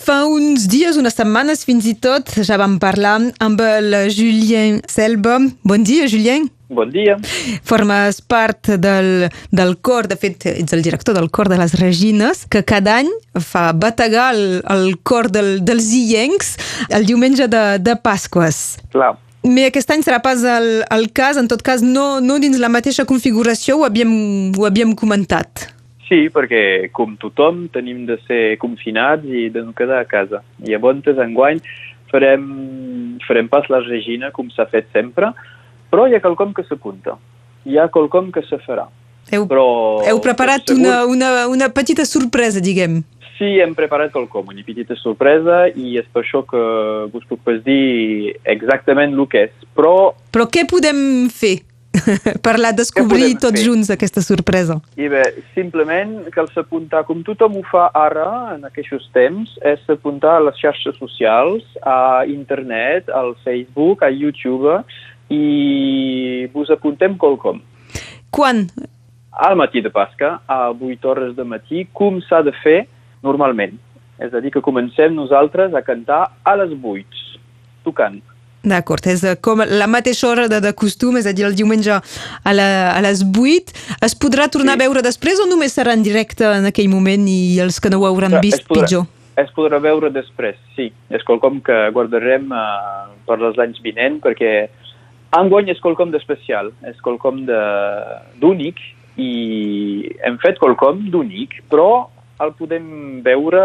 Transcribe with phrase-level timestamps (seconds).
[0.00, 5.36] Fa uns dies, unes setmanes fins i tot, ja vam parlar amb el Julien Selba.
[5.66, 6.46] Bon dia, Julien.
[6.70, 7.18] Bon dia.
[7.66, 12.46] Formes part del, del cor, de fet, ets el director del cor de les Regines,
[12.48, 13.10] que cada any
[13.44, 16.54] fa bategar el, el cor del, dels illencs
[16.88, 18.78] el diumenge de, de Pasques.
[18.94, 19.18] Clar.
[19.42, 22.72] Bé, aquest any serà pas el, el cas, en tot cas no, no dins la
[22.72, 24.16] mateixa configuració, ho havíem,
[24.56, 25.66] ho havíem comentat.
[26.10, 30.40] Sí, perquè com tothom tenim de ser confinats i de no quedar a casa.
[30.58, 31.60] I llavors enguany
[32.10, 32.48] farem,
[33.28, 35.30] farem pas la Regina com s'ha fet sempre,
[35.90, 37.14] però hi ha quelcom que s'apunta.
[37.62, 38.88] Hi ha quelcom que se farà.
[39.30, 43.04] Heu, però, heu preparat segur, una, una, una petita sorpresa, diguem.
[43.38, 46.60] Sí, hem preparat quelcom, una petita sorpresa, i és per això que
[47.14, 49.68] us puc pas dir exactament el que és.
[49.78, 50.16] Però...
[50.34, 51.60] Però què podem fer?
[52.44, 53.66] per la descobrir tots fer?
[53.66, 54.78] junts aquesta sorpresa.
[54.96, 55.22] I bé,
[55.54, 60.60] simplement cal s'apuntar, com tothom ho fa ara, en aquests temps, és s'apuntar a les
[60.60, 64.80] xarxes socials, a internet, al Facebook, a YouTube,
[65.30, 67.60] i vos apuntem qualcom.
[68.34, 68.66] Quan?
[69.30, 72.80] Al matí de Pasca, a 8 hores de matí, com s'ha de fer
[73.22, 73.78] normalment.
[74.20, 77.22] És a dir, que comencem nosaltres a cantar a les 8,
[77.86, 78.20] tocant.
[78.60, 82.52] D'acord, és com la mateixa hora de, de costum, és a dir, el diumenge a,
[82.52, 83.72] la, a les 8.
[84.04, 84.80] Es podrà tornar sí.
[84.80, 88.02] a veure després o només serà en directe en aquell moment i els que no
[88.02, 89.08] ho hauran Però vist es podrà, pitjor?
[89.40, 90.90] Es podrà veure després, sí.
[91.08, 94.68] És quelcom que guardarem uh, per els anys vinent perquè
[95.40, 98.80] enguany és quelcom d'especial, és quelcom d'únic
[99.20, 99.32] i
[100.26, 102.10] hem fet quelcom d'únic, però
[102.44, 103.60] el podem veure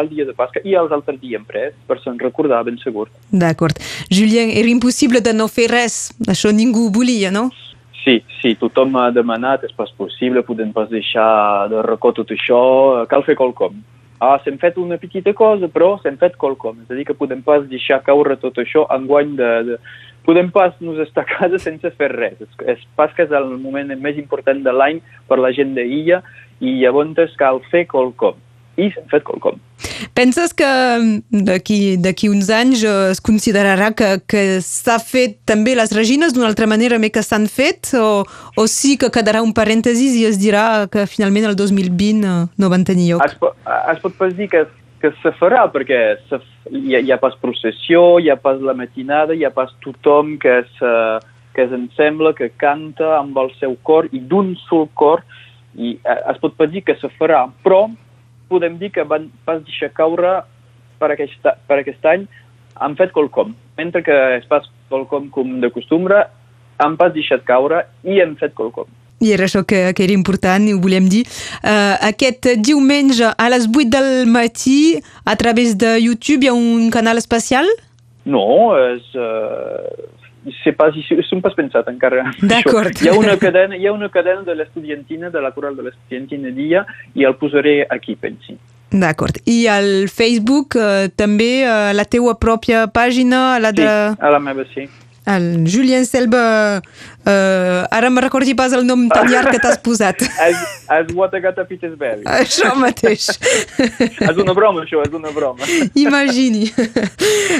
[0.00, 3.08] el dia de Pasca i els altres dies pres, per se'n recordar ben segur.
[3.30, 3.78] D'acord.
[4.10, 6.10] Julien, era impossible de no fer res.
[6.28, 7.48] Això ningú volia, no?
[8.04, 12.58] Sí, sí, tothom ha demanat, és pas possible, podem pas deixar de racó tot això,
[13.10, 13.80] cal fer quelcom.
[14.22, 16.78] Ah, s'hem fet una petita cosa, però s'hem fet quelcom.
[16.84, 19.54] És a dir, que podem pas deixar caure tot això enguany de...
[19.70, 19.78] de
[20.26, 22.40] podem pas nos estar a casa sense fer res.
[22.42, 24.98] És, és pas que és el moment més important de l'any
[25.28, 26.18] per la gent d'Illa
[26.60, 28.36] i llavors cal fer quelcom.
[28.76, 29.60] I s'ha fet quelcom.
[30.16, 30.68] Penses que
[31.32, 36.98] d'aquí uns anys es considerarà que, que s'ha fet també les regines d'una altra manera
[37.00, 38.24] més que s'han fet o,
[38.56, 42.84] o sí que quedarà un parèntesis i es dirà que finalment el 2020 no van
[42.84, 43.24] tenir lloc?
[43.24, 43.38] Es,
[43.94, 44.66] es pot pas dir que,
[45.00, 46.40] que se farà perquè se,
[46.72, 50.36] hi, ha, hi ha pas processió, hi ha pas la matinada, hi ha pas tothom
[50.42, 50.84] que es,
[51.56, 55.24] que es ensembla, que canta amb el seu cor i d'un sol cor
[55.76, 57.86] i es pot dir que se farà, però
[58.48, 60.40] podem dir que van pas deixar caure
[61.00, 62.26] per aquest, per aquest any
[62.80, 63.54] han fet quelcom.
[63.76, 66.24] Mentre que es pas quelcom com de costumbre,
[66.78, 68.88] han pas deixat caure i hem fet quelcom.
[69.24, 71.22] I era això que, que era important i ho volem dir.
[71.62, 76.90] Uh, aquest diumenge a les 8 del matí, a través de YouTube, hi ha un
[76.92, 77.68] canal especial?
[78.28, 79.08] No, és...
[79.16, 80.12] Uh,
[80.76, 80.94] pas,
[81.28, 82.30] són pas pensat encara.
[82.42, 83.02] D'acord.
[83.02, 86.50] Hi ha una cadena, hi ha una cadena de l'estudiantina, de la coral de l'estudiantina
[86.54, 88.56] dia, i el posaré aquí, pensi.
[88.90, 89.40] D'acord.
[89.50, 93.86] I al Facebook eh, també eh, la teua pròpia pàgina, la de...
[93.86, 94.86] Sí, a la meva, sí.
[95.26, 100.22] El Julien Selva, uh, ara me recordi pas el nom tan llarg que t'has posat.
[100.46, 102.22] As, as what I got a Petersburg.
[102.40, 103.26] Això mateix.
[104.30, 105.66] és una broma, això, és una broma.
[105.98, 106.70] Imagini.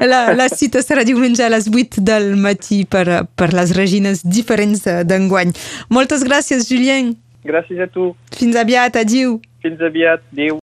[0.00, 4.86] La, la cita serà diumenge a les 8 del matí per, per les regines diferents
[5.04, 5.52] d'enguany.
[5.92, 7.14] Moltes gràcies, Julien.
[7.44, 8.10] Gràcies a tu.
[8.36, 9.38] Fins aviat, adiu.
[9.60, 10.58] Fins aviat, adéu.